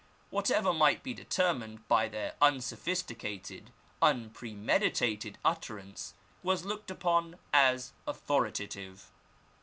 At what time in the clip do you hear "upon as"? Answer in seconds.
6.89-7.91